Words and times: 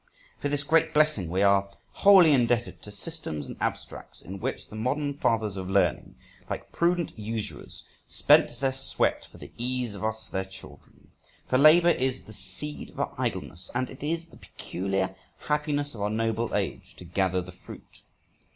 For 0.39 0.49
this 0.49 0.63
great 0.63 0.95
blessing 0.95 1.29
we 1.29 1.43
are 1.43 1.69
wholly 1.91 2.31
indebted 2.33 2.81
to 2.81 2.91
systems 2.91 3.45
and 3.45 3.55
abstracts, 3.61 4.19
in 4.19 4.39
which 4.39 4.67
the 4.67 4.75
modern 4.75 5.13
fathers 5.13 5.57
of 5.57 5.69
learning, 5.69 6.15
like 6.49 6.71
prudent 6.71 7.13
usurers, 7.19 7.83
spent 8.07 8.59
their 8.59 8.73
sweat 8.73 9.25
for 9.25 9.37
the 9.37 9.51
ease 9.57 9.93
of 9.93 10.03
us 10.03 10.27
their 10.27 10.45
children. 10.45 11.11
For 11.47 11.59
labour 11.59 11.89
is 11.89 12.23
the 12.25 12.33
seed 12.33 12.95
of 12.97 13.13
idleness, 13.19 13.69
and 13.75 13.91
it 13.91 14.01
is 14.01 14.25
the 14.25 14.37
peculiar 14.37 15.15
happiness 15.37 15.93
of 15.93 16.01
our 16.01 16.09
noble 16.09 16.55
age 16.55 16.95
to 16.95 17.05
gather 17.05 17.39
the 17.41 17.51
fruit. 17.51 18.01